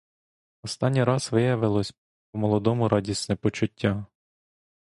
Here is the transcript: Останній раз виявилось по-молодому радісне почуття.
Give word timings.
Останній 0.63 1.03
раз 1.03 1.31
виявилось 1.31 1.93
по-молодому 2.31 2.89
радісне 2.89 3.35
почуття. 3.35 4.05